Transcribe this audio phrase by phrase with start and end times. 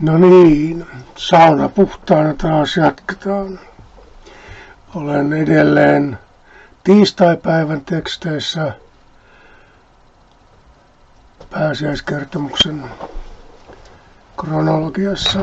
[0.00, 0.86] No niin,
[1.16, 3.60] sauna puhtaana taas jatketaan.
[4.94, 6.18] Olen edelleen
[6.84, 8.72] tiistaipäivän teksteissä
[11.50, 12.84] pääsiäiskertomuksen
[14.40, 15.40] kronologiassa.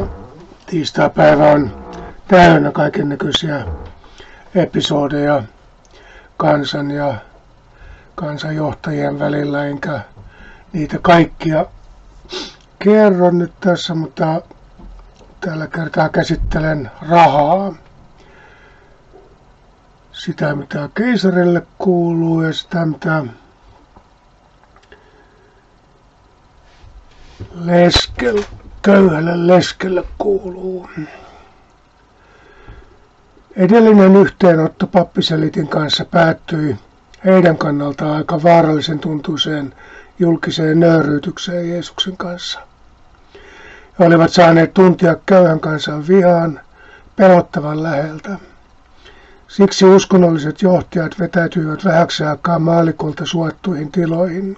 [0.65, 1.85] Tiistaipäivä on
[2.27, 3.65] täynnä kaiken näköisiä
[4.55, 5.43] episodeja
[6.37, 7.15] kansan ja
[8.15, 9.99] kansanjohtajien välillä, enkä
[10.73, 11.65] niitä kaikkia
[12.79, 14.41] kerron nyt tässä, mutta
[15.41, 17.73] tällä kertaa käsittelen rahaa.
[20.11, 23.23] Sitä, mitä keisarille kuuluu ja sitä, mitä
[27.55, 28.43] leskel,
[28.81, 30.89] köyhälle leskelle kuuluu.
[33.55, 36.77] Edellinen yhteenotto pappiselitin kanssa päättyi
[37.25, 39.73] heidän kannaltaan aika vaarallisen tuntuiseen
[40.19, 42.59] julkiseen nöyryytykseen Jeesuksen kanssa.
[43.99, 46.59] He olivat saaneet tuntia köyhän kansan vihaan
[47.15, 48.37] pelottavan läheltä.
[49.47, 54.57] Siksi uskonnolliset johtajat vetäytyivät vähäksi aikaa maalikolta suottuihin tiloihin.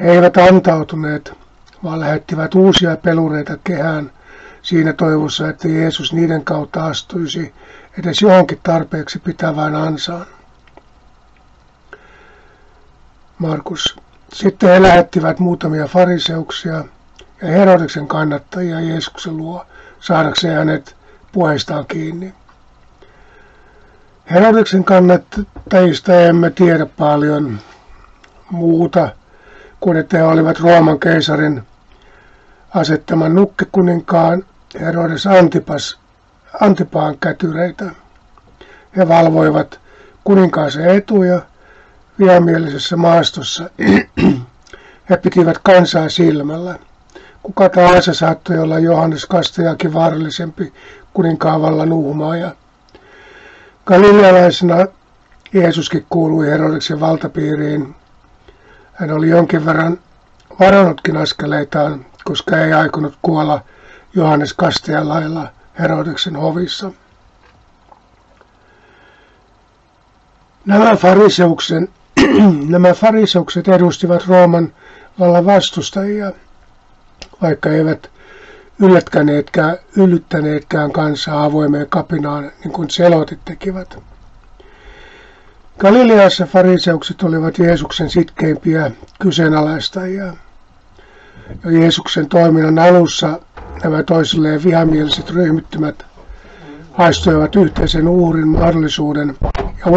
[0.00, 1.32] He eivät antautuneet,
[1.84, 4.10] vaan lähettivät uusia pelureita kehään
[4.62, 7.54] siinä toivossa, että Jeesus niiden kautta astuisi
[7.98, 10.26] edes johonkin tarpeeksi pitävään ansaan.
[13.38, 14.03] Markus.
[14.32, 16.84] Sitten he lähettivät muutamia fariseuksia
[17.42, 19.66] ja Herodeksen kannattajia Jeesuksen luo
[20.00, 20.96] saadakseen hänet
[21.32, 22.34] puheistaan kiinni.
[24.30, 27.58] Herodeksen kannattajista emme tiedä paljon
[28.50, 29.08] muuta
[29.80, 31.62] kuin että he olivat Rooman keisarin
[32.74, 34.44] asettaman nukkekuninkaan
[34.80, 35.98] Herodes Antipas,
[36.60, 37.90] Antipaan kätyreitä.
[38.96, 39.80] He valvoivat
[40.24, 41.42] kuninkaansa etuja
[42.18, 43.70] vihamielisessä maastossa.
[45.10, 46.78] He pitivät kansaa silmällä.
[47.42, 50.72] Kuka tahansa saattoi olla Johannes Kastajakin vaarallisempi
[51.14, 52.54] kuninkaan vallan uhmaaja.
[53.86, 54.86] Galilealaisena
[55.52, 57.94] Jeesuskin kuului Herodeksen valtapiiriin.
[58.92, 59.98] Hän oli jonkin verran
[60.60, 63.60] varannutkin askeleitaan, koska ei aikonut kuolla
[64.14, 66.90] Johannes Kastajan lailla Herodeksen hovissa.
[70.64, 71.88] Nämä fariseuksen
[72.68, 74.72] nämä fariseukset edustivat Rooman
[75.18, 76.32] vallan vastustajia,
[77.42, 78.10] vaikka eivät
[78.78, 83.98] yllättäneetkään, yllyttäneetkään kansaa avoimeen kapinaan, niin kuin selotit tekivät.
[85.78, 88.90] Galileassa fariseukset olivat Jeesuksen sitkeimpiä
[89.20, 90.32] kyseenalaistajia.
[91.64, 93.40] Jo Jeesuksen toiminnan alussa
[93.84, 96.06] nämä toisilleen vihamieliset ryhmittymät
[96.92, 99.36] haistoivat yhteisen uhrin mahdollisuuden
[99.78, 99.92] ja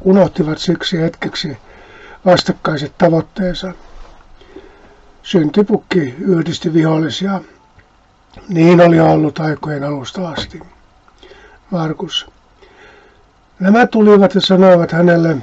[0.00, 1.58] unohtivat siksi hetkeksi
[2.24, 3.72] vastakkaiset tavoitteensa.
[5.22, 7.40] Syntipukki yhdisti vihollisia.
[8.48, 10.60] Niin oli ollut aikojen alusta asti.
[11.70, 12.26] Markus.
[13.60, 15.36] Nämä tulivat ja sanoivat hänelle,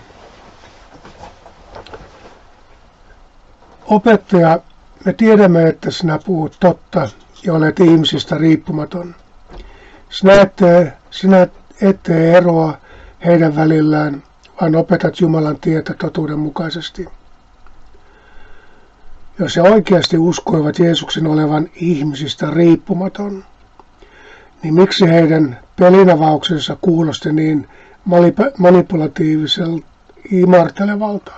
[3.85, 4.59] Opettaja,
[5.05, 7.09] me tiedämme, että sinä puhut totta
[7.43, 9.15] ja olet ihmisistä riippumaton.
[10.09, 11.47] Sinä ette, sinä
[11.81, 12.77] ette eroa
[13.25, 14.23] heidän välillään,
[14.61, 17.07] vaan opetat Jumalan tietä totuuden mukaisesti.
[19.39, 23.43] Jos he oikeasti uskoivat Jeesuksen olevan ihmisistä riippumaton,
[24.63, 27.67] niin miksi heidän pelinavauksensa kuulosti niin
[28.57, 29.85] manipulatiiviselta
[30.31, 31.31] imartelevalta?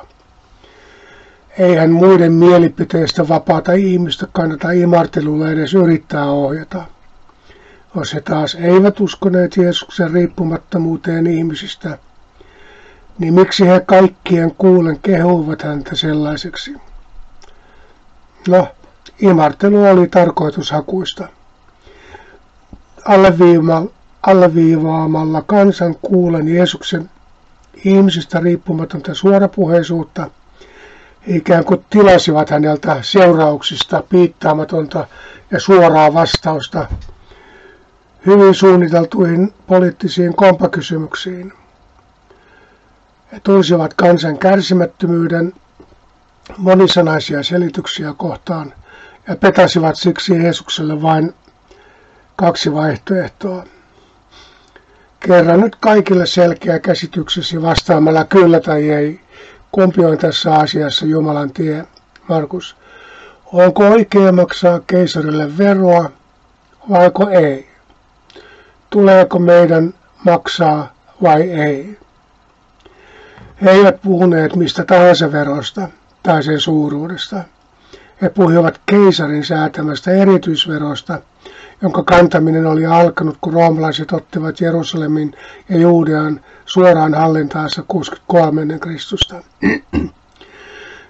[1.58, 6.84] Eihän muiden mielipiteistä vapaata ihmistä kannata imartelulla edes yrittää ohjata.
[7.96, 11.98] Jos he taas eivät uskoneet Jeesuksen riippumattomuuteen ihmisistä,
[13.20, 16.74] niin miksi he kaikkien kuulen kehuivat häntä sellaiseksi?
[18.48, 18.68] No,
[19.20, 21.28] imartelu oli tarkoitushakuista.
[24.24, 27.10] Alleviivaamalla kansan kuulen Jeesuksen
[27.86, 30.30] ihmisistä riippumatonta suorapuheisuutta,
[31.28, 35.08] ikään kuin tilasivat häneltä seurauksista piittaamatonta
[35.52, 36.88] ja suoraa vastausta
[38.26, 41.54] hyvin suunniteltuihin poliittisiin kompakysymyksiin.
[43.32, 45.54] He tunsivat kansan kärsimättömyyden
[46.58, 48.74] monisanaisia selityksiä kohtaan
[49.28, 51.34] ja petasivat siksi Jeesukselle vain
[52.36, 53.64] kaksi vaihtoehtoa.
[55.20, 59.20] Kerran nyt kaikille selkeä käsityksesi vastaamalla kyllä tai ei.
[59.72, 61.86] Kumpi on tässä asiassa Jumalan tie,
[62.28, 62.76] Markus?
[63.54, 66.12] Onko oikea maksaa keisarille veroa
[66.90, 67.75] vaiko ei?
[68.96, 69.94] Tuleeko meidän
[70.26, 70.94] maksaa
[71.24, 71.98] vai ei?
[73.62, 75.88] He eivät puhuneet mistä tahansa verosta
[76.24, 77.44] tai sen suuruudesta.
[78.22, 81.22] He puhuivat keisarin säätämästä erityisverosta,
[81.82, 85.34] jonka kantaminen oli alkanut, kun roomalaiset ottivat Jerusalemin
[85.70, 89.36] ja Juudean suoraan hallintaansa 63 ennen Kristusta.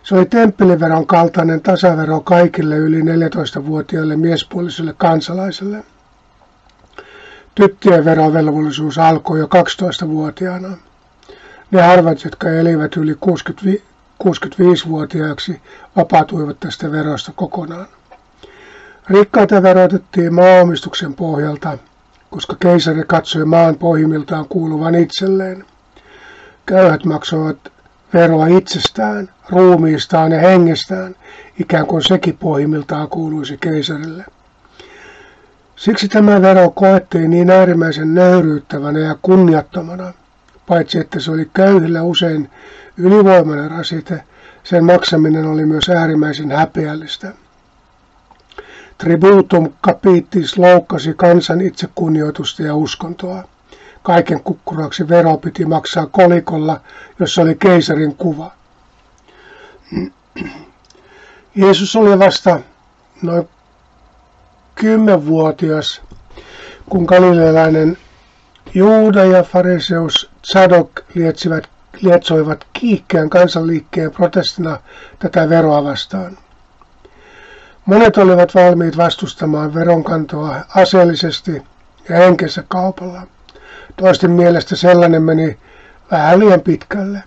[0.04, 5.84] Se oli temppeliveron kaltainen tasavero kaikille yli 14-vuotiaille miespuolisille kansalaisille.
[7.56, 10.78] Tyttöjen verovelvollisuus alkoi jo 12-vuotiaana.
[11.72, 15.62] Ne harvat, jotka elivät yli 65-vuotiaaksi,
[15.96, 17.88] vapautuivat tästä verosta kokonaan.
[19.10, 21.78] Rikkaita verotettiin maaomistuksen pohjalta,
[22.30, 25.66] koska keisari katsoi maan pohjimmiltaan kuuluvan itselleen.
[26.66, 27.58] Köyhät maksoivat
[28.14, 31.16] veroa itsestään, ruumiistaan ja hengestään,
[31.60, 34.26] ikään kuin sekin pohjimmiltaan kuuluisi keisarille.
[35.76, 40.14] Siksi tämä vero koettiin niin äärimmäisen nöyryyttävänä ja kunniattomana,
[40.68, 42.50] paitsi että se oli köyhillä usein
[42.98, 44.24] ylivoimainen rasite,
[44.64, 47.34] sen maksaminen oli myös äärimmäisen häpeällistä.
[48.98, 53.44] Tributum capitis loukkasi kansan itsekunnioitusta ja uskontoa.
[54.04, 56.82] Kaiken kukkuraksi vero piti maksaa kolikolla,
[57.20, 58.52] jossa oli keisarin kuva.
[61.56, 62.60] Jeesus oli vasta
[63.22, 63.50] noin
[64.76, 66.02] kymmenvuotias,
[66.90, 67.98] kun galilealainen
[68.74, 70.30] Juuda ja fariseus
[71.16, 71.70] lietsivät,
[72.02, 74.80] lietsoivat kiihkeän kansanliikkeen protestina
[75.20, 76.38] tätä veroa vastaan.
[77.86, 81.64] Monet olivat valmiit vastustamaan veronkantoa aseellisesti
[82.10, 83.22] ja henkensä kaupalla.
[83.96, 85.58] Toisten mielestä sellainen meni
[86.12, 87.24] vähän liian pitkälle.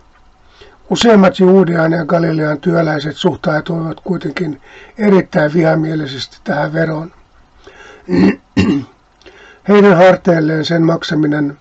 [0.91, 4.61] Useimmat Juudean ja Galilean työläiset suhtautuivat kuitenkin
[4.99, 7.18] erittäin vihamielisesti tähän veroon.
[9.69, 11.59] Heidän harteilleen sen maksaminen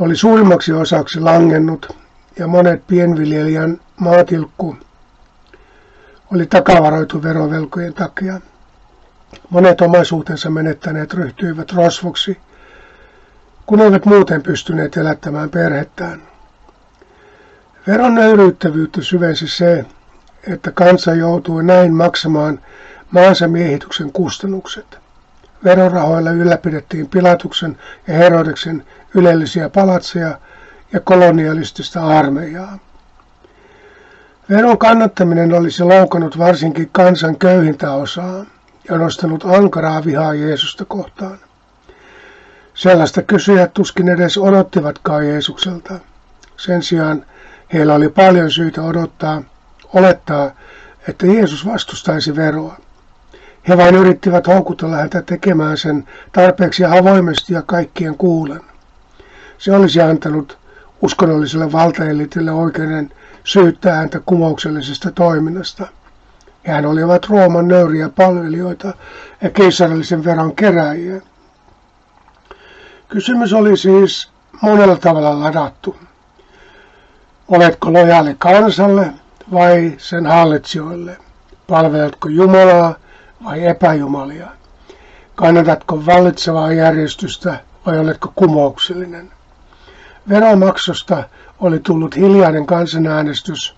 [0.00, 1.96] oli suurimmaksi osaksi langennut
[2.38, 4.76] ja monet pienviljelijän maatilkku
[6.32, 8.40] oli takavaroitu verovelkojen takia.
[9.50, 12.38] Monet omaisuutensa menettäneet ryhtyivät rosvoksi,
[13.66, 16.22] kun eivät muuten pystyneet elättämään perhettään.
[17.86, 19.84] Veron nöyryyttävyyttä syvensi se,
[20.46, 22.60] että kansa joutui näin maksamaan
[23.10, 24.98] maansa miehityksen kustannukset.
[25.64, 28.84] Verorahoilla ylläpidettiin Pilatuksen ja Herodeksen
[29.14, 30.38] ylellisiä palatseja
[30.92, 32.78] ja kolonialistista armeijaa.
[34.50, 38.44] Veron kannattaminen olisi loukannut varsinkin kansan köyhintä osaa
[38.88, 41.38] ja nostanut ankaraa vihaa Jeesusta kohtaan.
[42.74, 45.94] Sellaista kysyjät tuskin edes odottivatkaan Jeesukselta.
[46.56, 47.24] Sen sijaan
[47.72, 49.42] heillä oli paljon syytä odottaa,
[49.92, 50.50] olettaa,
[51.08, 52.76] että Jeesus vastustaisi veroa.
[53.68, 58.60] He vain yrittivät houkutella häntä tekemään sen tarpeeksi avoimesti ja kaikkien kuulen.
[59.58, 60.58] Se olisi antanut
[61.02, 63.12] uskonnolliselle valtaelitille oikeuden
[63.44, 65.86] syyttää häntä kumouksellisesta toiminnasta.
[66.66, 68.94] Hän olivat Rooman nöyriä palvelijoita
[69.42, 71.20] ja keisarallisen veron keräjiä.
[73.08, 74.30] Kysymys oli siis
[74.62, 75.96] monella tavalla ladattu.
[77.48, 79.12] Oletko lojaali kansalle
[79.52, 81.16] vai sen hallitsijoille?
[81.66, 82.94] Palveletko Jumalaa
[83.44, 84.48] vai epäjumalia?
[85.34, 89.30] Kannatatko vallitsevaa järjestystä vai oletko kumouksellinen?
[90.28, 91.24] Veromaksusta
[91.60, 93.76] oli tullut hiljainen kansanäänestys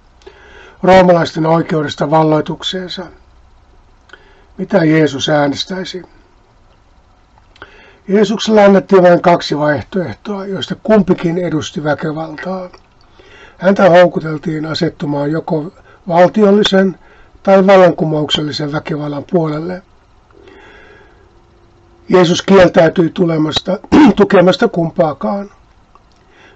[0.82, 3.06] roomalaisten oikeudesta valloitukseensa.
[4.58, 6.02] Mitä Jeesus äänestäisi?
[8.08, 12.68] Jeesuksella annettiin vain kaksi vaihtoehtoa, joista kumpikin edusti väkevaltaa.
[13.58, 15.72] Häntä houkuteltiin asettumaan joko
[16.08, 16.98] valtiollisen
[17.42, 19.82] tai vallankumouksellisen väkivallan puolelle.
[22.08, 23.78] Jeesus kieltäytyi tulemasta,
[24.16, 25.50] tukemasta kumpaakaan.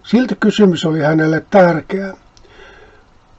[0.03, 2.15] Silti kysymys oli hänelle tärkeä.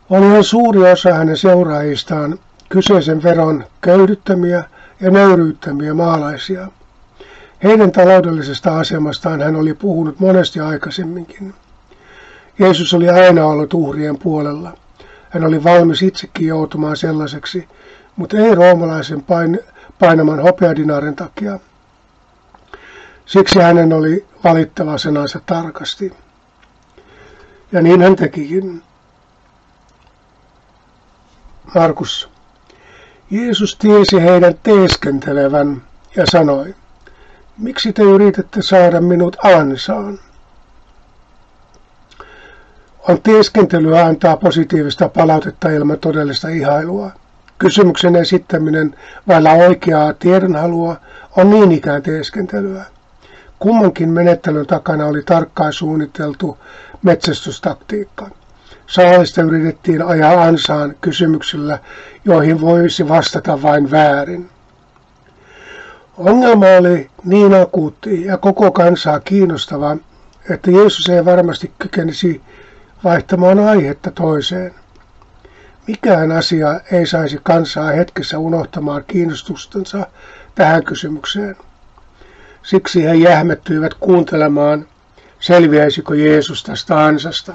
[0.09, 4.63] Oli suuri osa hänen seuraajistaan kyseisen veron köydyttämiä
[5.01, 6.67] ja nöyryyttämiä maalaisia.
[7.63, 11.53] Heidän taloudellisesta asemastaan hän oli puhunut monesti aikaisemminkin.
[12.59, 14.77] Jeesus oli aina ollut uhrien puolella.
[15.35, 17.67] Hän oli valmis itsekin joutumaan sellaiseksi,
[18.15, 19.59] mutta ei roomalaisen pain,
[19.99, 21.59] painaman hopeadinaaren takia.
[23.25, 26.13] Siksi hänen oli valittava sanansa tarkasti.
[27.71, 28.83] Ja niin hän tekikin.
[31.75, 32.29] Markus.
[33.31, 35.81] Jeesus tiesi heidän teeskentelevän
[36.15, 36.75] ja sanoi,
[37.57, 40.19] miksi te yritätte saada minut ansaan?
[43.07, 47.11] On teeskentelyä antaa positiivista palautetta ilman todellista ihailua.
[47.57, 48.95] Kysymyksen esittäminen
[49.27, 50.95] vailla oikeaa tiedonhalua
[51.37, 52.85] on niin ikään teeskentelyä.
[53.59, 56.57] Kummankin menettelyn takana oli tarkkaan suunniteltu
[57.03, 58.29] metsästystaktiikka.
[58.87, 61.79] Saalista yritettiin ajaa ansaan kysymyksillä,
[62.25, 64.49] joihin voisi vastata vain väärin.
[66.17, 69.97] Ongelma oli niin akuutti ja koko kansaa kiinnostava,
[70.49, 72.41] että Jeesus ei varmasti kykenisi
[73.05, 74.75] vaihtamaan aihetta toiseen.
[75.87, 80.07] Mikään asia ei saisi kansaa hetkessä unohtamaan kiinnostustensa
[80.55, 81.55] tähän kysymykseen.
[82.63, 84.87] Siksi he jähmettyivät kuuntelemaan,
[85.39, 87.53] selviäisikö Jeesus tästä ansasta.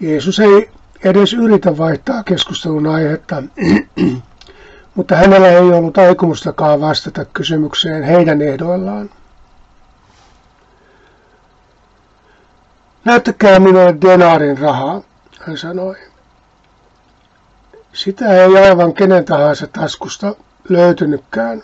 [0.00, 0.70] Jeesus ei
[1.04, 3.42] edes yritä vaihtaa keskustelun aihetta,
[4.94, 9.10] mutta hänellä ei ollut aikomustakaan vastata kysymykseen heidän ehdoillaan.
[13.04, 15.02] Näyttäkää minulle denaarin rahaa,
[15.40, 15.96] hän sanoi.
[17.92, 20.34] Sitä ei aivan kenen tahansa taskusta
[20.68, 21.62] löytynytkään.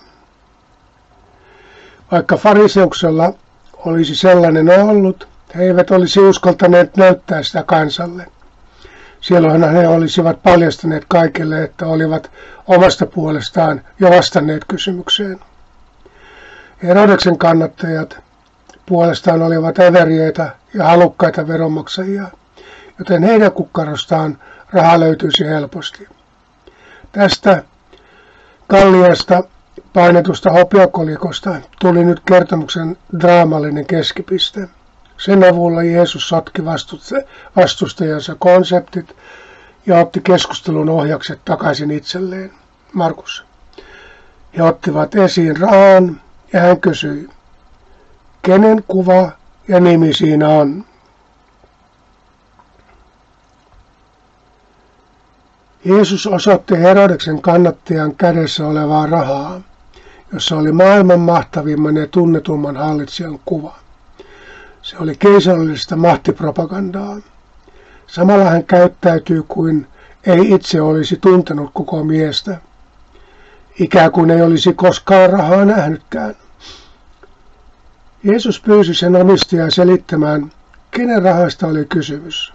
[2.13, 3.33] Vaikka fariseuksella
[3.77, 8.27] olisi sellainen ollut, he eivät olisi uskaltaneet näyttää sitä kansalle.
[9.21, 12.31] Silloin he olisivat paljastaneet kaikille, että olivat
[12.67, 15.41] omasta puolestaan jo vastanneet kysymykseen.
[16.83, 18.26] Herodeksen kannattajat
[18.87, 22.29] puolestaan olivat äveriöitä ja halukkaita veronmaksajia,
[22.99, 24.39] joten heidän kukkarostaan
[24.73, 26.09] raha löytyisi helposti.
[27.13, 27.63] Tästä
[28.67, 29.45] Kalliasta
[29.93, 34.69] painetusta hopeakolikosta tuli nyt kertomuksen draamallinen keskipiste.
[35.19, 36.63] Sen avulla Jeesus sotki
[37.57, 39.17] vastustajansa konseptit
[39.87, 42.51] ja otti keskustelun ohjakset takaisin itselleen.
[42.93, 43.45] Markus.
[44.57, 46.21] He ottivat esiin rahan
[46.53, 47.29] ja hän kysyi,
[48.47, 49.31] kenen kuva
[49.69, 50.85] ja nimi siinä on.
[55.85, 59.61] Jeesus osoitti Herodeksen kannattajan kädessä olevaa rahaa,
[60.33, 63.77] jossa oli maailman mahtavimman ja tunnetumman hallitsijan kuva.
[64.83, 67.17] Se oli keisarallista mahtipropagandaa.
[68.07, 69.87] Samalla hän käyttäytyy kuin
[70.27, 72.57] ei itse olisi tuntenut koko miestä,
[73.81, 76.35] ikään kuin ei olisi koskaan rahaa nähnytkään.
[78.27, 80.53] Jeesus pyysi sen omistajaa selittämään,
[80.91, 82.53] kenen rahasta oli kysymys.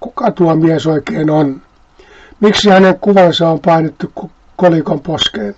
[0.00, 1.62] Kuka tuo mies oikein on?
[2.40, 4.12] Miksi hänen kuvansa on painettu
[4.56, 5.54] kolikon poskeen?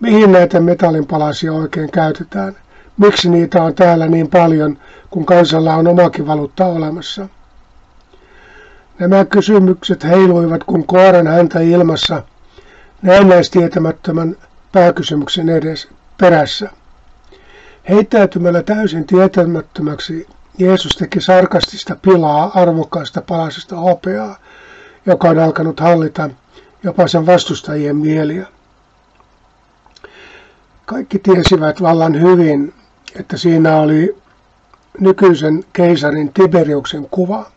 [0.00, 2.56] Mihin näitä metallinpalasia oikein käytetään?
[2.96, 4.78] Miksi niitä on täällä niin paljon,
[5.10, 7.28] kun kansalla on omakin valuutta olemassa?
[8.98, 12.22] Nämä kysymykset heiluivat kuin koiran häntä ilmassa
[13.02, 14.36] näennäistietämättömän
[14.72, 16.70] pääkysymyksen edes perässä.
[17.88, 20.26] Heittäytymällä täysin tietämättömäksi
[20.58, 24.38] Jeesus teki sarkastista pilaa arvokkaasta palasesta hopeaa,
[25.06, 26.30] joka on alkanut hallita
[26.82, 28.46] jopa sen vastustajien mieliä.
[30.86, 32.74] Kaikki tiesivät vallan hyvin,
[33.20, 34.16] että siinä oli
[35.00, 37.50] nykyisen keisarin Tiberiuksen kuva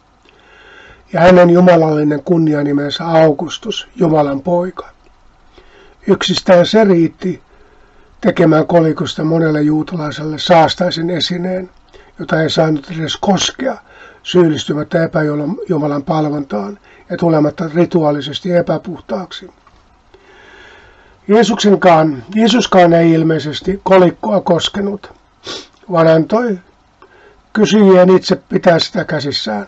[1.14, 4.90] ja hänen jumalallinen kunnianimensä Augustus, Jumalan poika.
[6.08, 7.42] Yksistään se riitti
[8.24, 11.70] tekemään kolikosta monelle juutalaiselle saastaisen esineen,
[12.20, 13.78] jota ei saanut edes koskea
[14.24, 19.50] syyllistymättä epäjumalan palvontaan ja tulematta rituaalisesti epäpuhtaaksi.
[21.28, 25.14] Jeesuksenkaan, Jeesuskaan ei ilmeisesti kolikkoa koskenut,
[25.92, 26.60] vaan antoi
[27.54, 29.68] kysyjien itse pitää sitä käsissään.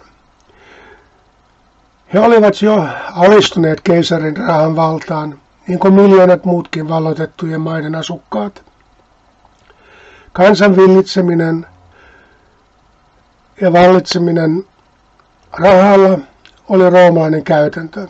[2.13, 8.63] He olivat jo alistuneet keisarin rahan valtaan, niin kuin miljoonat muutkin valloitettujen maiden asukkaat.
[10.33, 11.67] Kansan villitseminen
[13.61, 14.65] ja vallitseminen
[15.51, 16.19] rahalla
[16.69, 18.07] oli roomalainen käytäntö.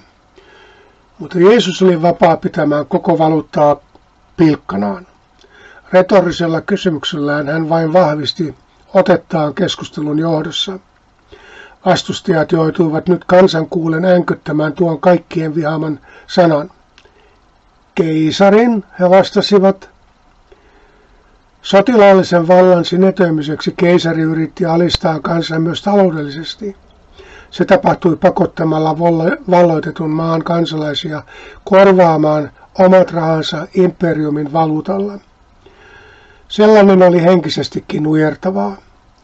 [1.19, 3.75] Mutta Jeesus oli vapaa pitämään koko valuuttaa
[4.37, 5.07] pilkkanaan.
[5.91, 8.55] Retorisella kysymyksellään hän vain vahvisti
[8.93, 10.79] otettaan keskustelun johdossa.
[11.85, 16.71] Vastustajat joutuivat nyt kansan kuulen änkyttämään tuon kaikkien vihaman sanan.
[17.95, 19.89] Keisarin, he vastasivat.
[21.61, 26.75] Sotilaallisen vallan sinetöimiseksi keisari yritti alistaa kansan myös taloudellisesti.
[27.51, 28.99] Se tapahtui pakottamalla
[29.51, 31.23] valloitetun maan kansalaisia
[31.63, 35.13] korvaamaan omat rahansa imperiumin valuutalla.
[36.47, 38.77] Sellainen oli henkisestikin nujertavaa.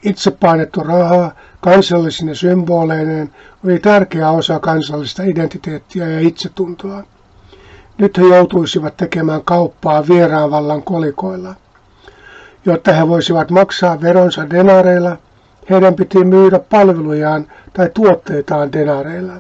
[0.04, 3.32] Itse painettu rahaa kansallisine symboleineen
[3.66, 7.04] oli tärkeä osa kansallista identiteettiä ja itsetuntoa.
[8.02, 11.56] Nyt he joutuisivat tekemään kauppaa vieraan vallan kolikoilla.
[12.66, 15.18] Jotta he voisivat maksaa veronsa denareilla,
[15.70, 19.34] heidän piti myydä palvelujaan tai tuotteitaan denareilla.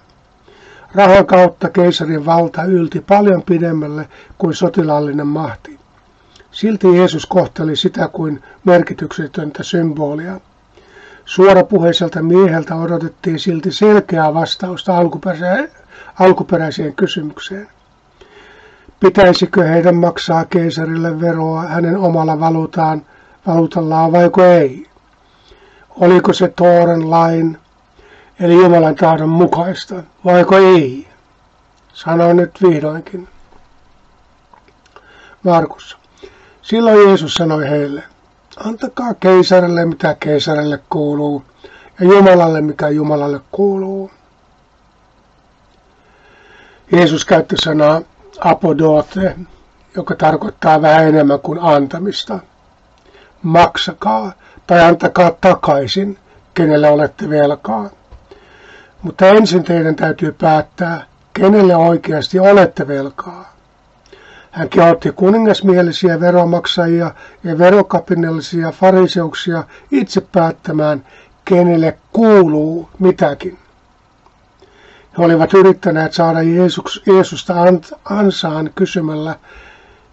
[0.95, 5.79] Rahan kautta keisarin valta ylti paljon pidemmälle kuin sotilaallinen mahti.
[6.51, 10.39] Silti Jeesus kohteli sitä kuin merkityksetöntä symbolia.
[11.25, 14.93] Suorapuheiselta mieheltä odotettiin silti selkeää vastausta
[16.19, 17.67] alkuperäiseen kysymykseen.
[19.01, 23.05] Pitäisikö heidän maksaa keisarille veroa hänen omalla valuutaan,
[23.47, 24.89] valuutallaan vaiko ei?
[25.89, 27.57] Oliko se Tooren lain,
[28.39, 31.07] eli Jumalan tahdon mukaista, vaiko ei?
[31.93, 33.27] Sano nyt vihdoinkin.
[35.43, 35.97] Markus.
[36.61, 38.03] Silloin Jeesus sanoi heille,
[38.57, 41.43] antakaa keisarille mitä keisarille kuuluu
[41.99, 44.11] ja Jumalalle mikä Jumalalle kuuluu.
[46.91, 48.01] Jeesus käytti sanaa
[48.41, 49.35] apodote,
[49.95, 52.39] joka tarkoittaa vähän enemmän kuin antamista.
[53.43, 54.33] Maksakaa
[54.67, 56.17] tai antakaa takaisin,
[56.53, 57.89] kenelle olette velkaa.
[59.01, 63.51] Mutta ensin teidän täytyy päättää, kenelle oikeasti olette velkaa.
[64.51, 67.11] Hän kehotti kuningasmielisiä veromaksajia
[67.43, 71.05] ja verokapinallisia fariseuksia itse päättämään,
[71.45, 73.57] kenelle kuuluu mitäkin.
[75.17, 77.55] He olivat yrittäneet saada Jeesus, Jeesusta
[78.05, 79.35] ansaan kysymällä,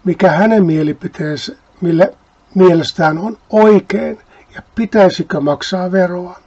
[0.03, 2.13] mikä hänen mielipiteensä, mille
[2.55, 4.19] mielestään on oikein
[4.55, 6.39] ja pitäisikö maksaa veroa.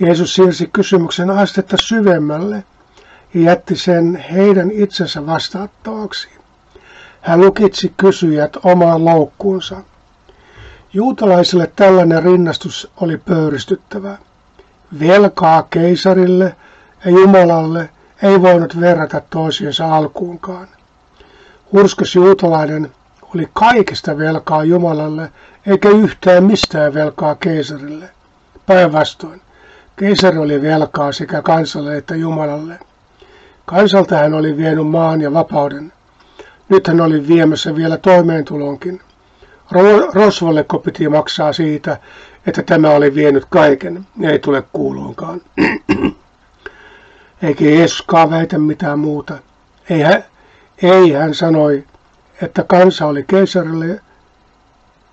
[0.00, 2.64] Jeesus siirsi kysymyksen astetta syvemmälle
[3.34, 6.28] ja jätti sen heidän itsensä vastaattavaksi.
[7.20, 9.76] Hän lukitsi kysyjät omaan loukkuunsa.
[10.92, 14.18] Juutalaisille tällainen rinnastus oli pöyristyttävä.
[15.00, 16.56] Velkaa keisarille
[17.04, 17.88] ja Jumalalle
[18.22, 20.68] ei voinut verrata toisiinsa alkuunkaan.
[21.72, 22.90] Hurskas juutalainen
[23.34, 25.32] oli kaikesta velkaa Jumalalle
[25.66, 28.10] eikä yhtään mistään velkaa keisarille.
[28.66, 29.40] Päinvastoin,
[29.96, 32.78] keisari oli velkaa sekä kansalle että Jumalalle.
[33.66, 35.92] Kansalta hän oli vienyt maan ja vapauden.
[36.68, 39.00] Nyt hän oli viemässä vielä toimeentulonkin.
[40.12, 41.98] Rosvolleko piti maksaa siitä,
[42.46, 45.40] että tämä oli vienyt kaiken, ei tule kuuluunkaan.
[47.42, 49.38] Eikä Jeesuskaan väitä mitään muuta.
[49.90, 50.24] Ei hän,
[50.82, 51.84] ei, hän sanoi,
[52.42, 54.00] että kansa oli keisarille,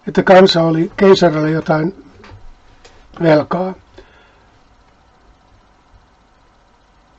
[0.07, 2.05] että kansa oli keisarille jotain
[3.21, 3.73] velkaa.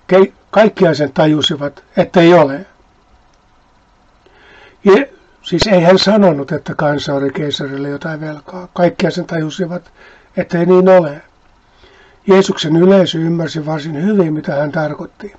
[0.06, 2.66] Ke, kaikkia sen tajusivat, että ei ole.
[4.84, 5.06] Ja,
[5.42, 8.68] siis ei hän sanonut, että kansa oli keisarille jotain velkaa.
[8.72, 9.92] Kaikkia sen tajusivat,
[10.36, 11.22] että ei niin ole.
[12.28, 15.34] Jeesuksen yleisö ymmärsi varsin hyvin, mitä hän tarkoitti.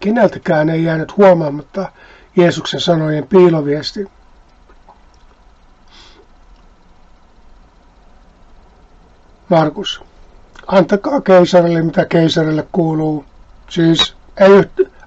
[0.00, 1.92] Keneltäkään ei jäänyt huomaamatta
[2.36, 4.10] Jeesuksen sanojen piiloviesti.
[9.48, 10.04] Markus.
[10.66, 13.24] Antakaa keisarille, mitä keisarille kuuluu.
[13.68, 14.50] Siis ei,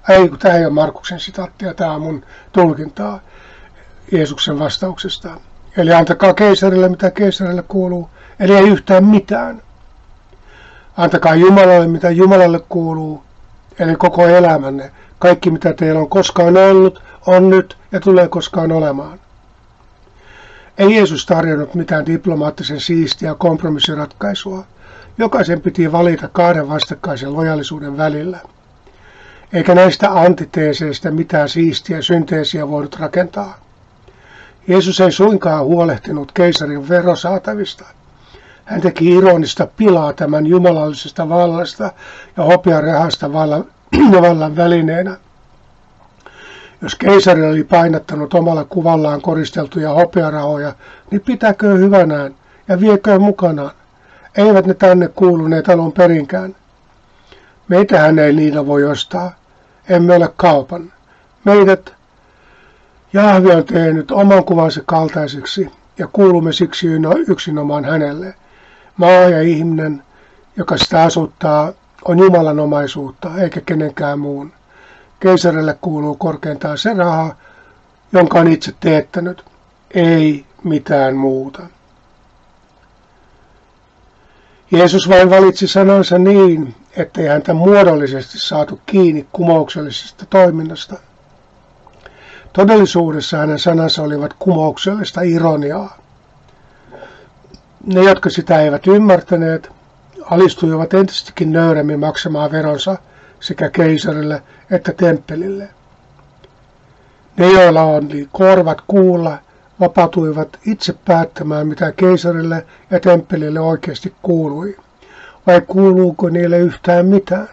[0.08, 3.20] ei tämä ei ole Markuksen sitaattia, tämä on mun tulkintaa
[4.12, 5.40] Jeesuksen vastauksesta.
[5.76, 8.10] Eli antakaa keisarille, mitä keisarille kuuluu.
[8.40, 9.65] Eli ei yhtään mitään.
[10.96, 13.22] Antakaa Jumalalle, mitä Jumalalle kuuluu,
[13.78, 14.90] eli koko elämänne.
[15.18, 19.20] Kaikki, mitä teillä on koskaan ollut, on nyt ja tulee koskaan olemaan.
[20.78, 24.64] Ei Jeesus tarjonnut mitään diplomaattisen siistiä kompromissiratkaisua.
[25.18, 28.38] Jokaisen piti valita kahden vastakkaisen lojallisuuden välillä.
[29.52, 33.58] Eikä näistä antiteeseistä mitään siistiä synteesiä voinut rakentaa.
[34.68, 37.84] Jeesus ei suinkaan huolehtinut keisarin verosaatavista.
[38.66, 41.92] Hän teki ironista pilaa tämän jumalallisesta vallasta
[42.36, 43.64] ja hopearehasta vallan,
[44.22, 45.16] vallan välineenä.
[46.82, 50.74] Jos keisari oli painattanut omalla kuvallaan koristeltuja hopearahoja,
[51.10, 52.34] niin pitäkö hyvänään
[52.68, 53.70] ja viekö mukanaan.
[54.36, 56.56] Eivät ne tänne kuuluneet alun perinkään.
[57.68, 59.32] Meitähän ei niillä voi ostaa.
[59.88, 60.92] Emme ole kaupan.
[61.44, 61.94] Meidät
[63.12, 66.86] Jahvi on tehnyt oman kuvansa kaltaiseksi ja kuulumme siksi
[67.26, 68.34] yksinomaan hänelle.
[68.96, 70.02] Maa ja ihminen,
[70.56, 71.72] joka sitä asuttaa,
[72.04, 74.52] on Jumalan omaisuutta eikä kenenkään muun.
[75.20, 77.34] Keisarille kuuluu korkeintaan se raha,
[78.12, 79.44] jonka on itse teettänyt,
[79.94, 81.62] ei mitään muuta.
[84.70, 90.96] Jeesus vain valitsi sanansa niin, ettei häntä muodollisesti saatu kiinni kumouksellisesta toiminnasta.
[92.52, 95.98] Todellisuudessa hänen sanansa olivat kumouksellista ironiaa.
[97.86, 99.72] Ne, jotka sitä eivät ymmärtäneet,
[100.30, 102.96] alistuivat entistäkin nöyremmin maksamaan veronsa
[103.40, 105.68] sekä keisarille että temppelille.
[107.36, 109.38] Ne, joilla oli korvat kuulla,
[109.80, 114.76] vapautuivat itse päättämään, mitä keisarille ja temppelille oikeasti kuului,
[115.46, 117.48] vai kuuluuko niille yhtään mitään.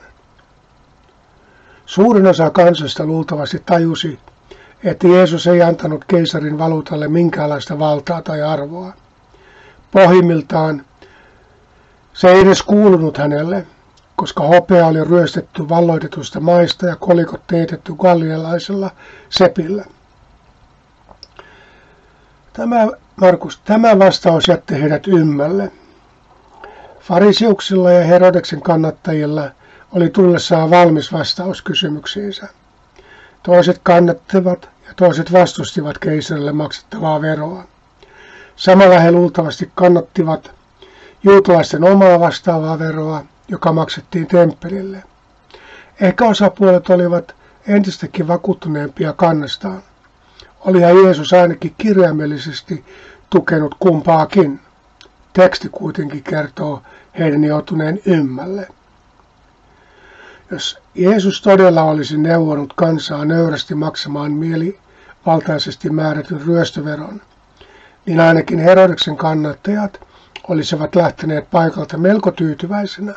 [1.86, 4.20] Suurin osa kansasta luultavasti tajusi,
[4.84, 9.03] että Jeesus ei antanut keisarin valuutalle minkäänlaista valtaa tai arvoa.
[9.94, 10.86] Pohjimmiltaan
[12.14, 13.66] Se ei edes kuulunut hänelle,
[14.16, 18.92] koska hopea oli ryöstetty valloitetusta maista ja kolikot teetetty gallialaisella
[19.30, 19.86] sepillä.
[22.54, 25.72] Tämä, Markus, tämä vastaus jätti heidät ymmälle.
[27.00, 29.52] Farisiuksilla ja Herodeksen kannattajilla
[29.92, 32.48] oli tullessaan valmis vastaus kysymyksiinsä.
[33.44, 37.64] Toiset kannattivat ja toiset vastustivat keisarille maksettavaa veroa.
[38.56, 40.52] Samalla he luultavasti kannattivat
[41.24, 45.04] juutalaisten omaa vastaavaa veroa, joka maksettiin temppelille.
[46.02, 47.36] Ehkä osapuolet olivat
[47.68, 49.84] entistäkin vakuuttuneempia kannastaan.
[50.60, 52.86] Olihan Jeesus ainakin kirjaimellisesti
[53.30, 54.60] tukenut kumpaakin.
[55.34, 56.82] Teksti kuitenkin kertoo
[57.20, 58.68] heidän joutuneen ymmälle.
[60.52, 67.22] Jos Jeesus todella olisi neuvonut kansaa nöyrästi maksamaan mielivaltaisesti määrätyn ryöstöveron,
[68.06, 70.02] niin ainakin Herodeksen kannattajat
[70.48, 73.14] olisivat lähteneet paikalta melko tyytyväisenä.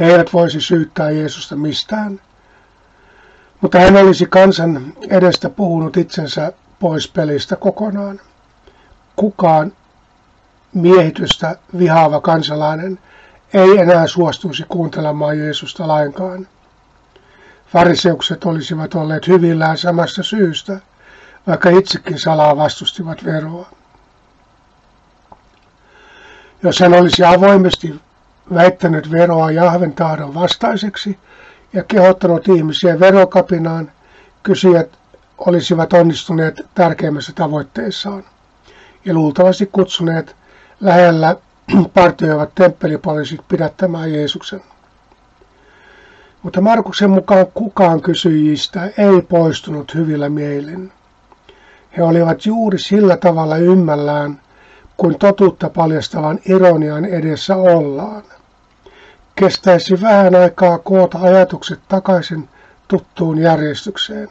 [0.00, 2.20] He eivät voisi syyttää Jeesusta mistään,
[3.60, 8.20] mutta hän olisi kansan edestä puhunut itsensä pois pelistä kokonaan.
[9.16, 9.72] Kukaan
[10.74, 12.98] miehitystä vihaava kansalainen
[13.54, 16.48] ei enää suostuisi kuuntelemaan Jeesusta lainkaan.
[17.66, 20.80] Fariseukset olisivat olleet hyvillään samasta syystä,
[21.50, 23.68] vaikka itsekin salaa vastustivat veroa.
[26.62, 28.00] Jos hän olisi avoimesti
[28.54, 31.18] väittänyt veroa Jahven tahdon vastaiseksi
[31.72, 33.92] ja kehottanut ihmisiä verokapinaan,
[34.42, 34.88] kysyjät
[35.38, 38.24] olisivat onnistuneet tärkeimmässä tavoitteissaan
[39.04, 40.36] ja luultavasti kutsuneet
[40.80, 41.36] lähellä
[41.94, 44.62] partioivat temppelipoliisit pidättämään Jeesuksen.
[46.42, 50.92] Mutta Markuksen mukaan kukaan kysyjistä ei poistunut hyvillä mielin.
[51.96, 54.40] He olivat juuri sillä tavalla ymmällään,
[54.96, 58.22] kuin totuutta paljastavan ironian edessä ollaan.
[59.34, 62.48] Kestäisi vähän aikaa koota ajatukset takaisin
[62.88, 64.28] tuttuun järjestykseen.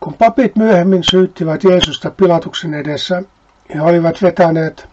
[0.00, 3.22] Kun papit myöhemmin syyttivät Jeesusta Pilatuksen edessä,
[3.74, 4.88] he olivat vetäneet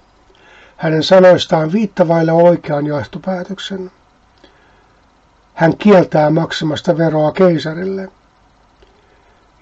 [0.77, 3.91] hänen sanoistaan viittavaille oikean johtopäätöksen.
[5.53, 8.11] Hän kieltää maksamasta veroa keisarille.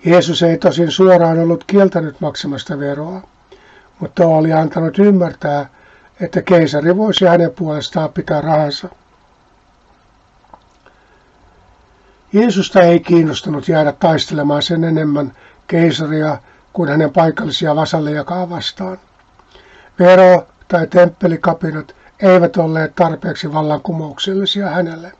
[0.08, 3.22] Jeesus ei tosin suoraan ollut kieltänyt maksamasta veroa,
[4.00, 5.70] mutta oli antanut ymmärtää,
[6.22, 8.88] että keisari voisi hänen puolestaan pitää rahansa.
[12.34, 15.32] Jeesusta ei kiinnostanut jäädä taistelemaan sen enemmän
[15.68, 16.38] keisaria
[16.74, 18.98] kuin hänen paikallisia vasallejakaan vastaan.
[20.00, 25.12] Vero- tai temppelikapinat eivät olleet tarpeeksi vallankumouksellisia hänelle.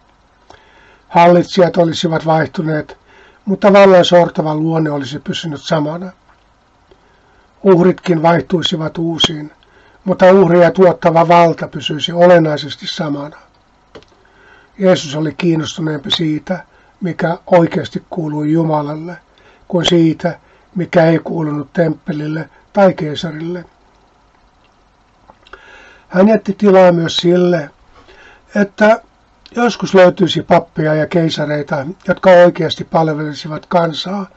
[1.08, 2.98] Hallitsijat olisivat vaihtuneet,
[3.48, 6.12] mutta vallan sortava luonne olisi pysynyt samana.
[7.64, 9.52] Uhritkin vaihtuisivat uusiin,
[10.04, 13.38] mutta uhria tuottava valta pysyisi olennaisesti samana.
[14.80, 16.64] Jeesus oli kiinnostuneempi siitä,
[17.02, 19.18] mikä oikeasti kuului Jumalalle,
[19.68, 20.40] kuin siitä,
[20.76, 23.66] mikä ei kuulunut temppelille tai keisarille.
[26.08, 27.70] Hän jätti tilaa myös sille,
[28.56, 29.02] että
[29.56, 34.28] joskus löytyisi pappia ja keisareita, jotka oikeasti palvelisivat kansaa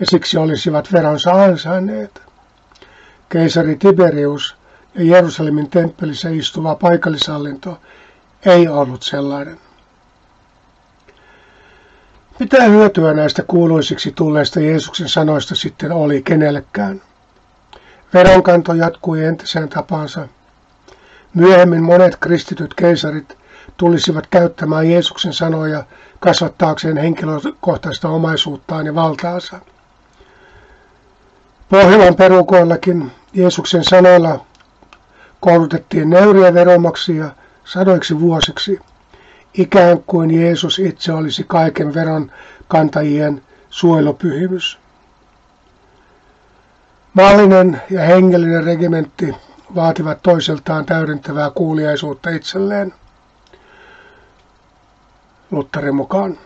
[0.00, 2.22] ja siksi olisivat veronsa ansainneet.
[3.28, 4.56] Keisari Tiberius
[4.94, 7.80] ja Jerusalemin temppelissä istuva paikallishallinto
[8.46, 9.58] ei ollut sellainen.
[12.38, 17.02] Mitä hyötyä näistä kuuluisiksi tulleista Jeesuksen sanoista sitten oli kenellekään?
[18.14, 20.28] Veronkanto jatkui entiseen tapansa.
[21.34, 23.41] Myöhemmin monet kristityt keisarit
[23.82, 25.84] tulisivat käyttämään Jeesuksen sanoja
[26.20, 29.58] kasvattaakseen henkilökohtaista omaisuuttaan ja valtaansa.
[31.68, 34.44] Pohjolan perukoillakin Jeesuksen sanoilla
[35.40, 37.30] koulutettiin nöyriä veromaksia
[37.64, 38.78] sadoiksi vuosiksi,
[39.54, 42.32] ikään kuin Jeesus itse olisi kaiken veron
[42.68, 44.78] kantajien suojelupyhimys.
[47.14, 49.34] Maallinen ja hengellinen regimentti
[49.74, 52.94] vaativat toiseltaan täydentävää kuuliaisuutta itselleen.
[55.52, 56.38] Lutherin mukaan.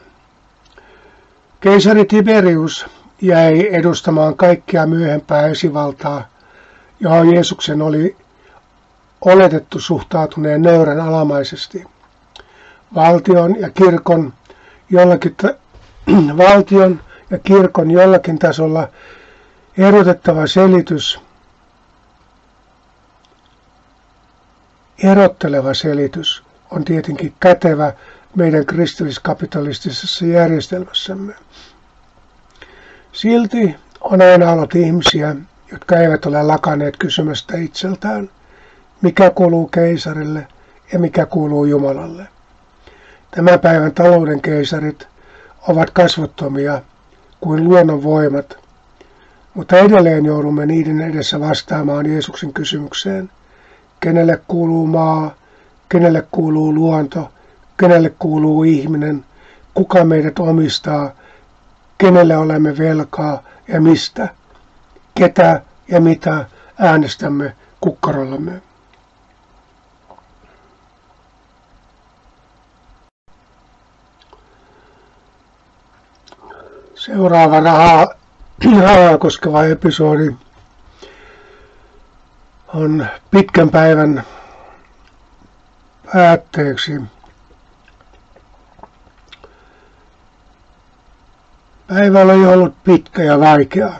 [1.60, 2.86] Keisari Tiberius
[3.22, 6.28] jäi edustamaan kaikkia myöhempää esivaltaa,
[7.00, 8.16] johon Jeesuksen oli
[9.20, 11.84] oletettu suhtautuneen nöyrän alamaisesti.
[12.94, 14.32] Valtion ja kirkon
[14.90, 15.36] jollakin,
[16.48, 18.88] valtion ja kirkon jollakin tasolla
[19.78, 21.20] erotettava selitys,
[25.02, 27.92] erotteleva selitys on tietenkin kätevä
[28.36, 31.34] meidän kristilliskapitalistisessa järjestelmässämme.
[33.12, 35.36] Silti on aina ollut ihmisiä,
[35.72, 38.30] jotka eivät ole lakaneet kysymästä itseltään,
[39.02, 40.46] mikä kuuluu keisarille
[40.92, 42.28] ja mikä kuuluu Jumalalle.
[43.30, 45.08] Tämän päivän talouden keisarit
[45.68, 46.82] ovat kasvottomia
[47.40, 48.58] kuin luonnon voimat,
[49.54, 53.30] mutta edelleen joudumme niiden edessä vastaamaan Jeesuksen kysymykseen,
[54.00, 55.34] kenelle kuuluu maa,
[55.88, 57.32] kenelle kuuluu luonto,
[57.76, 59.24] kenelle kuuluu ihminen,
[59.74, 61.10] kuka meidät omistaa,
[61.98, 64.28] kenelle olemme velkaa ja mistä,
[65.14, 66.46] ketä ja mitä
[66.78, 68.62] äänestämme kukkarollamme.
[76.94, 78.06] Seuraava rahaa,
[78.82, 80.36] rahaa koskeva episodi
[82.74, 84.22] on pitkän päivän
[86.12, 87.00] päätteeksi.
[91.88, 93.92] Päivä oli ollut pitkä ja vaikea.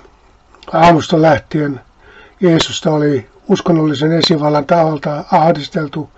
[0.73, 1.81] Aamusta lähtien
[2.41, 6.11] Jeesusta oli uskonnollisen esivallan taholta ahdisteltu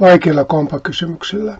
[0.00, 1.58] vaikeilla kompakysymyksillä.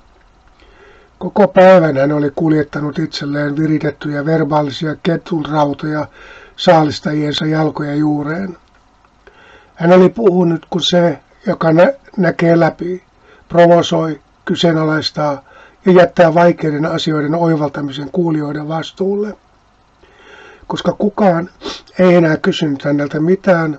[1.19, 6.07] Koko päivän hän oli kuljettanut itselleen viritettyjä verbaalisia ketunrautoja
[6.57, 8.57] saalistajiensa jalkoja juureen.
[9.75, 13.03] Hän oli puhunut kuin se, joka nä- näkee läpi,
[13.49, 15.43] provosoi, kyseenalaistaa
[15.87, 19.37] ja jättää vaikeiden asioiden oivaltamisen kuulijoiden vastuulle.
[20.67, 21.51] Koska kukaan
[21.99, 23.79] ei enää kysynyt häneltä mitään,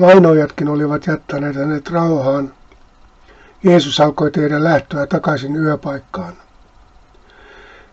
[0.00, 2.52] vainojatkin olivat jättäneet hänet rauhaan,
[3.62, 6.32] Jeesus alkoi tehdä lähtöä takaisin yöpaikkaan.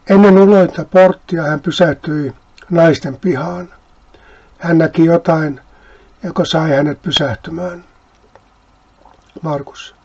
[0.10, 2.34] Ennen ulointa porttia hän pysähtyi
[2.70, 3.74] naisten pihaan.
[4.58, 5.62] Hän näki jotain,
[6.24, 7.84] joka sai hänet pysähtymään.
[9.42, 9.96] Markus.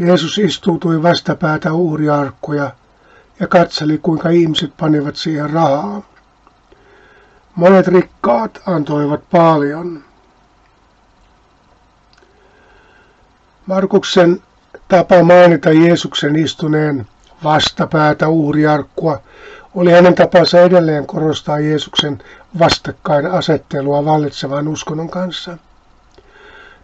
[0.00, 2.70] Jeesus istuutui vastapäätä uhriarkkuja
[3.40, 6.02] ja katseli, kuinka ihmiset panivat siihen rahaa.
[7.54, 10.04] Monet rikkaat antoivat paljon.
[13.66, 14.42] Markuksen
[14.88, 17.06] tapa mainita Jeesuksen istuneen
[17.44, 19.20] vastapäätä uhriarkkua
[19.74, 22.22] oli hänen tapansa edelleen korostaa Jeesuksen
[22.58, 25.58] vastakkainasettelua vallitsevan uskonnon kanssa.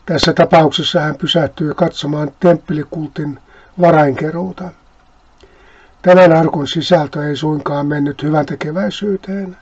[0.06, 3.38] Tässä tapauksessa hän pysähtyi katsomaan temppelikultin
[3.80, 4.64] varainkeruuta.
[6.02, 9.56] Tämän arkun sisältö ei suinkaan mennyt hyvän tekeväisyyteen,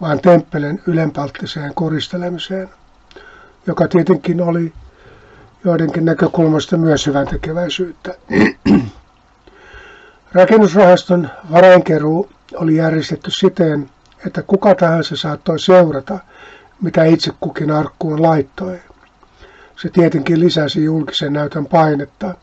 [0.00, 2.68] vaan temppelen ylenpalttiseen koristelemiseen,
[3.66, 4.72] joka tietenkin oli
[5.64, 8.14] joidenkin näkökulmasta myös hyvän tekeväisyyttä.
[10.32, 13.90] Rakennusrahaston varainkeruu oli järjestetty siten,
[14.26, 16.18] että kuka tahansa saattoi seurata,
[16.82, 18.80] mitä itse kukin arkkuun laittoi.
[19.76, 22.34] Se tietenkin lisäsi julkisen näytön painetta.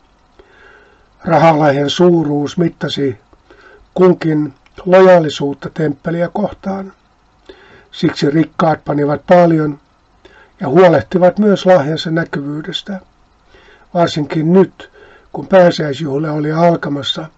[1.24, 3.18] Rahalaihen suuruus mittasi
[3.94, 6.92] kunkin lojaalisuutta temppeliä kohtaan.
[7.92, 9.80] Siksi rikkaat panivat paljon
[10.60, 13.00] ja huolehtivat myös lahjansa näkyvyydestä.
[13.94, 14.90] Varsinkin nyt,
[15.32, 17.26] kun pääsiäisjuhla oli alkamassa–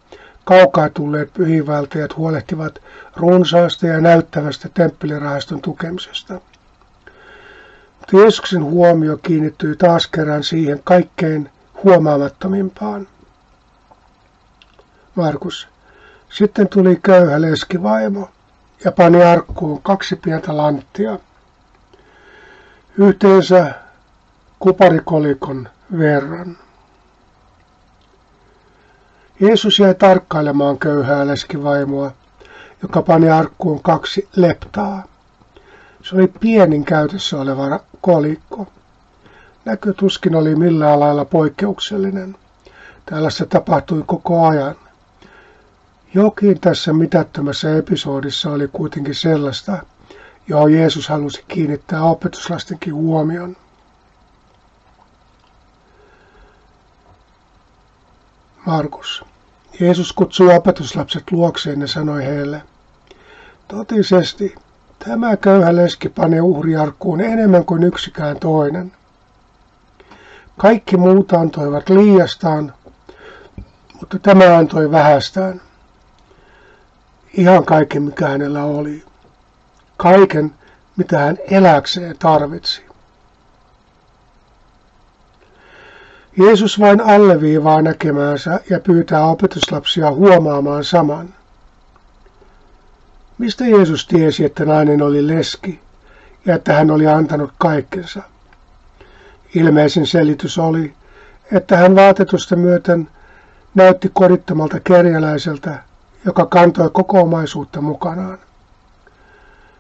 [0.44, 2.82] Kaukaa tulleet pyhiinvaltajat huolehtivat
[3.16, 6.40] runsaasta ja näyttävästä temppelirahaston tukemisesta.
[8.12, 11.50] Jeesuksen huomio kiinnittyy taas kerran siihen kaikkein
[11.84, 13.08] huomaamattomimpaan.
[15.14, 15.68] Markus.
[16.30, 18.30] Sitten tuli köyhä leskivaimo
[18.84, 21.18] ja pani arkkuun kaksi pientä lanttia.
[22.98, 23.74] Yhteensä
[24.58, 26.56] kuparikolikon verran.
[29.40, 32.12] Jeesus jäi tarkkailemaan köyhää leskivaimoa,
[32.82, 35.02] joka pani arkkuun kaksi leptaa.
[36.04, 38.66] Se oli pienin käytössä oleva kolikko.
[39.64, 42.36] Näkö tuskin oli millään lailla poikkeuksellinen.
[43.06, 44.76] Tällaista tapahtui koko ajan.
[46.14, 49.78] Jokin tässä mitättömässä episodissa oli kuitenkin sellaista,
[50.48, 53.56] johon Jeesus halusi kiinnittää opetuslastenkin huomion.
[58.66, 59.24] Markus.
[59.80, 62.62] Jeesus kutsui opetuslapset luokseen ja sanoi heille,
[63.68, 64.54] totisesti,
[65.08, 68.92] tämä köyhä leski pani uhriarkkuun enemmän kuin yksikään toinen.
[70.58, 72.72] Kaikki muut antoivat liiastaan,
[74.00, 75.60] mutta tämä antoi vähästään.
[77.32, 79.04] Ihan kaiken, mikä hänellä oli.
[79.96, 80.54] Kaiken,
[80.96, 82.82] mitä hän eläkseen tarvitsi.
[86.36, 91.34] Jeesus vain alleviivaa näkemäänsä ja pyytää opetuslapsia huomaamaan saman.
[93.38, 95.80] Mistä Jeesus tiesi, että nainen oli leski
[96.46, 98.22] ja että hän oli antanut kaikkensa?
[99.54, 100.94] Ilmeisin selitys oli,
[101.52, 103.08] että hän vaatetusta myöten
[103.74, 105.82] näytti korittomalta kerjäläiseltä,
[106.24, 108.38] joka kantoi koko omaisuutta mukanaan.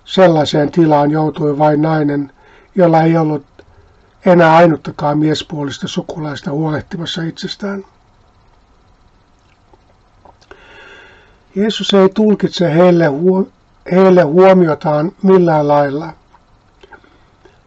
[0.04, 2.32] Sellaiseen tilaan joutui vain nainen,
[2.74, 3.44] jolla ei ollut
[4.26, 7.84] enää ainuttakaan miespuolista sukulaista huolehtimassa itsestään.
[11.56, 13.48] Jeesus ei tulkitse heille, huo-
[13.92, 16.12] heille huomiotaan millään lailla.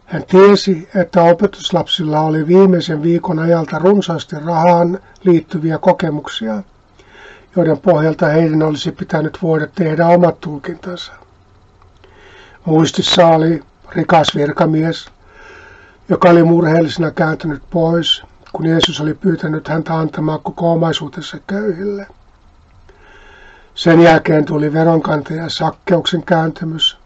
[0.06, 6.62] Hän tiesi, että opetuslapsilla oli viimeisen viikon ajalta runsaasti rahaan liittyviä kokemuksia,
[7.56, 11.12] joiden pohjalta heidän olisi pitänyt voida tehdä omat tulkintansa.
[12.64, 15.06] Muistissa oli rikas virkamies,
[16.08, 18.22] joka oli murheellisena kääntynyt pois,
[18.52, 22.06] kun Jeesus oli pyytänyt häntä antamaan koko omaisuutensa köyhille.
[23.78, 26.98] Sen jälkeen tuli veronkantaja Sakkeuksen kääntymys.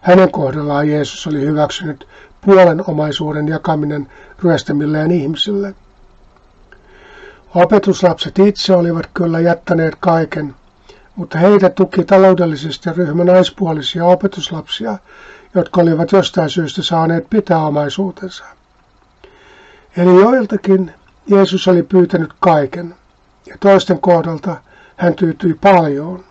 [0.00, 2.08] Hänen kohdallaan Jeesus oli hyväksynyt
[2.40, 4.08] puolen omaisuuden jakaminen
[4.42, 5.74] ryöstämilleen ihmisille.
[7.54, 10.54] Opetuslapset itse olivat kyllä jättäneet kaiken,
[11.16, 14.98] mutta heitä tuki taloudellisesti ryhmä naispuolisia opetuslapsia,
[15.54, 18.44] jotka olivat jostain syystä saaneet pitää omaisuutensa.
[19.96, 20.94] Eli joiltakin
[21.26, 22.94] Jeesus oli pyytänyt kaiken,
[23.46, 24.56] ja toisten kohdalta
[25.00, 26.24] hän tyytyi paljon.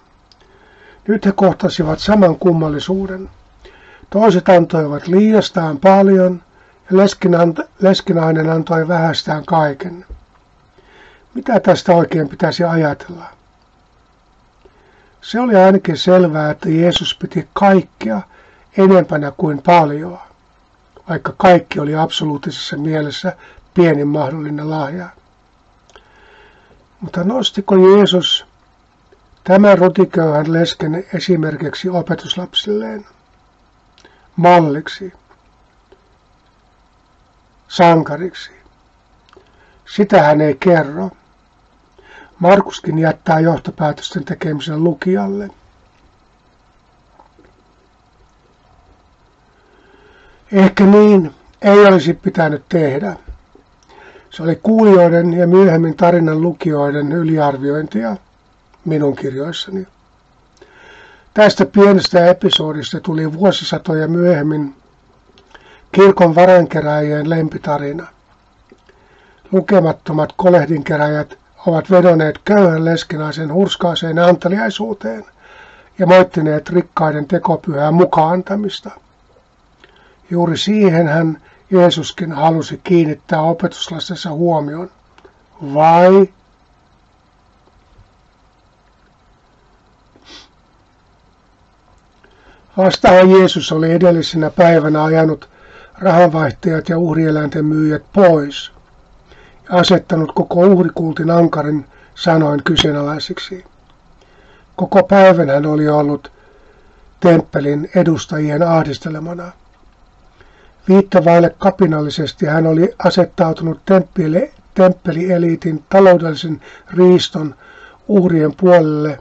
[1.08, 3.29] Nyt he kohtasivat saman kummallisuuden.
[4.10, 6.41] Toiset antoivat liiastaan paljon,
[6.91, 6.97] ja
[7.82, 10.05] leskinainen antoi vähästään kaiken.
[11.34, 13.25] Mitä tästä oikein pitäisi ajatella?
[15.21, 18.21] Se oli ainakin selvää, että Jeesus piti kaikkea
[18.77, 20.19] enempänä kuin paljon,
[21.10, 23.36] vaikka kaikki oli absoluuttisessa mielessä
[23.73, 25.10] pienin mahdollinen lahja.
[26.99, 28.48] Mutta nostiko Jeesus
[29.49, 33.05] tämän rutiköyhän lesken esimerkiksi opetuslapsilleen,
[34.35, 35.13] malliksi,
[37.67, 38.51] sankariksi?
[39.95, 41.12] Sitä hän ei kerro.
[42.39, 45.49] Markuskin jättää johtopäätösten tekemisen lukijalle.
[50.51, 53.15] Ehkä niin ei olisi pitänyt tehdä.
[54.29, 58.17] Se oli kuulijoiden ja myöhemmin tarinan lukijoiden yliarviointia
[58.89, 59.88] minun kirjoissani.
[61.34, 64.75] Tästä pienestä episodista tuli vuosisatoja myöhemmin
[65.91, 68.08] kirkon varankeräjien lempitarina.
[69.52, 75.25] Lukemattomat kolehdinkeräjät ovat vedonneet köyhän leskenaisen hurskaaseen anteliaisuuteen
[75.99, 78.91] ja moittineet rikkaiden tekopyhää mukaantamista.
[80.30, 84.91] Juuri siihen hän Jeesuskin halusi kiinnittää opetuslastensa huomion.
[85.73, 86.30] Vai
[92.79, 95.49] Vastaan Jeesus oli edellisenä päivänä ajanut
[96.01, 98.71] rahanvaihtajat ja uhrieläinten myyjät pois
[99.69, 103.65] ja asettanut koko uhrikultin ankarin sanoin kyseenalaisiksi.
[104.75, 106.31] Koko päivän hän oli ollut
[107.19, 109.51] temppelin edustajien ahdistelemana.
[110.87, 116.61] Viittavaille kapinallisesti hän oli asettautunut temppeli, temppelieliitin taloudellisen
[116.93, 117.55] riiston
[118.07, 119.19] uhrien puolelle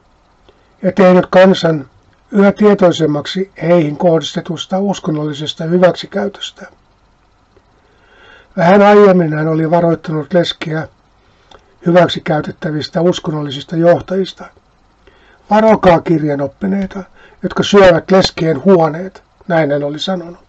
[0.83, 1.87] ja tehnyt kansan
[2.33, 6.67] yhä tietoisemmaksi heihin kohdistetusta uskonnollisesta hyväksikäytöstä.
[8.57, 10.89] Vähän aiemmin hän oli varoittanut leskiä
[11.87, 14.45] hyväksikäytettävistä uskonnollisista johtajista.
[15.51, 17.03] Varokaa kirjanoppineita,
[17.43, 20.48] jotka syövät leskien huoneet, näin hän oli sanonut.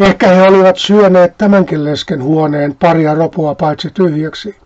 [0.00, 4.56] Ehkä he olivat syöneet tämänkin lesken huoneen paria ropua paitsi tyhjäksi.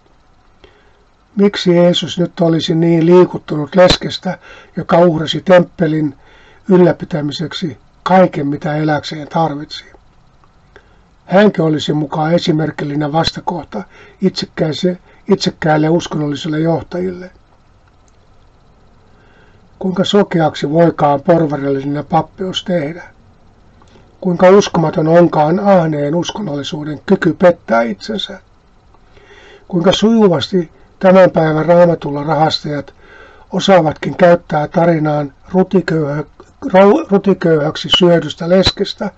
[1.37, 4.39] Miksi Jeesus nyt olisi niin liikuttunut leskestä,
[4.77, 6.15] joka uhrasi temppelin
[6.69, 9.85] ylläpitämiseksi kaiken, mitä eläkseen tarvitsi?
[11.27, 13.83] Hänkin olisi mukaan esimerkillinen vastakohta
[15.29, 17.31] itsekkäille uskonnollisille johtajille.
[19.79, 23.03] Kuinka sokeaksi voikaan porvarillinen pappeus tehdä?
[24.21, 28.41] Kuinka uskomaton onkaan ahneen uskonnollisuuden kyky pettää itsensä.
[29.69, 32.95] Kuinka sujuvasti tämän päivän raamatulla rahastajat
[33.53, 36.25] osaavatkin käyttää tarinaan rutiköyhä,
[37.11, 39.11] rutiköyhäksi syödystä leskestä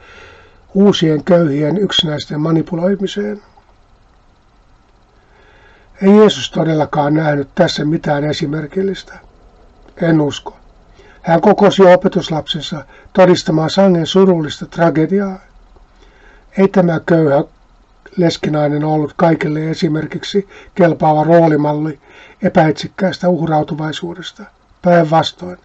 [0.75, 3.43] uusien köyhien yksinäisten manipuloimiseen.
[6.03, 9.19] Ei Jeesus todellakaan nähnyt tässä mitään esimerkillistä.
[9.97, 10.62] En usko.
[11.23, 15.39] Hän kokosi opetuslapsensa todistamaan sangen surullista tragediaa.
[16.59, 17.45] Ei tämä köyhä
[18.17, 21.99] leskinainen ollut kaikille esimerkiksi kelpaava roolimalli
[22.43, 24.45] epäitsikkäästä uhrautuvaisuudesta.
[24.83, 25.59] Päinvastoin.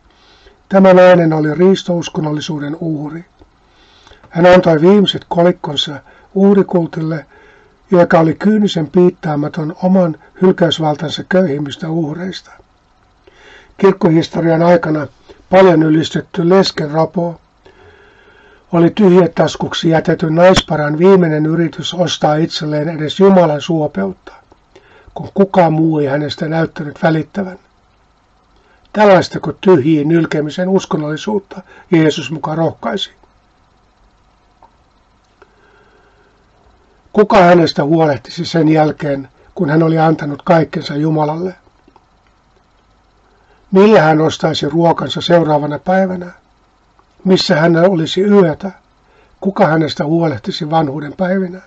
[0.70, 3.26] Tämä nainen oli riistouskonnollisuuden uhri.
[4.30, 6.00] Hän antoi viimeiset kolikkonsa
[6.36, 7.26] uhrikultille,
[7.92, 12.52] joka oli kyynisen piittaamaton oman hylkäysvaltansa köyhimmistä uhreista.
[13.78, 15.08] Kirkkohistorian aikana
[15.50, 17.42] paljon ylistetty lesken rapo
[18.72, 24.34] oli tyhjätaskuksi jätetyn naisparan viimeinen yritys ostaa itselleen edes Jumalan suopeutta,
[25.14, 27.60] kun kukaan muu ei hänestä näyttänyt välittävän.
[28.94, 33.12] Tällaistako tyhjiin nylkemisen uskonnollisuutta Jeesus mukaan rohkaisi?
[37.14, 41.56] Kuka hänestä huolehtisi sen jälkeen, kun hän oli antanut kaikkensa Jumalalle?
[43.72, 46.32] Millä hän ostaisi ruokansa seuraavana päivänä?
[47.24, 48.72] Missä hän olisi yötä?
[49.42, 51.62] Kuka hänestä huolehtisi vanhuuden päivinä?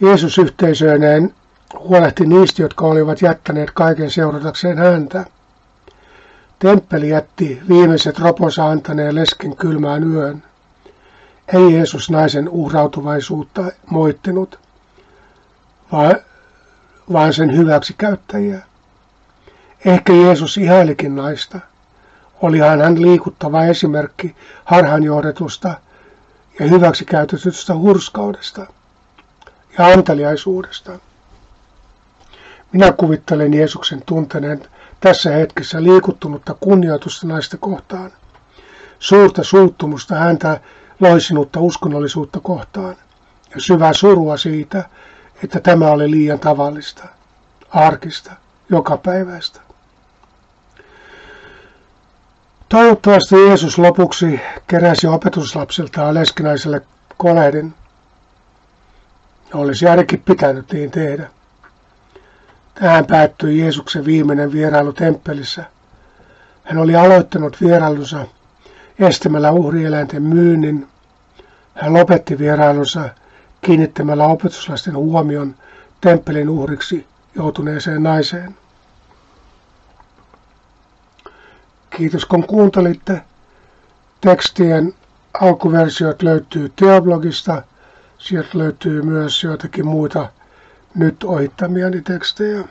[0.00, 1.34] Jeesus yhteisöineen
[1.78, 5.24] huolehti niistä, jotka olivat jättäneet kaiken seuratakseen häntä.
[6.58, 10.42] Temppeli jätti viimeiset roponsa antaneen lesken kylmään yön.
[11.54, 14.58] Ei Jeesus naisen uhrautuvaisuutta moittinut,
[17.12, 18.62] vaan sen hyväksi käyttäjiä.
[19.86, 21.60] Ehkä Jeesus ihailikin naista.
[22.42, 25.74] Olihan hän liikuttava esimerkki harhaanjohdetusta
[26.60, 28.66] ja hyväksikäytetystä hurskaudesta
[29.78, 30.98] ja anteliaisuudesta.
[32.72, 34.62] Minä kuvittelen Jeesuksen tunteneen
[35.00, 38.12] tässä hetkessä liikuttunutta kunnioitusta naista kohtaan,
[38.98, 40.60] suurta suuttumusta häntä
[41.00, 42.96] loisinutta uskonnollisuutta kohtaan
[43.54, 44.88] ja syvää surua siitä,
[45.44, 47.04] että tämä oli liian tavallista,
[47.70, 48.32] arkista,
[48.70, 49.65] jokapäiväistä.
[52.68, 56.82] Toivottavasti Jeesus lopuksi keräsi opetuslapsiltaan leskinäiselle
[57.16, 57.74] kolehdin.
[59.54, 61.30] Olisi ainakin pitänyt niin tehdä.
[62.74, 65.64] Tähän päättyi Jeesuksen viimeinen vierailu temppelissä.
[66.64, 68.26] Hän oli aloittanut vierailunsa
[68.98, 70.88] estämällä uhrieläinten myynnin.
[71.74, 73.08] Hän lopetti vierailunsa
[73.60, 75.54] kiinnittämällä opetuslasten huomion
[76.00, 78.56] temppelin uhriksi joutuneeseen naiseen.
[81.96, 83.20] Kiitos kun kuuntelitte.
[84.20, 84.94] Tekstien
[85.40, 87.62] alkuversiot löytyy Teoblogista.
[88.18, 90.28] Sieltä löytyy myös joitakin muita
[90.94, 92.64] nyt ohittamiani tekstejä.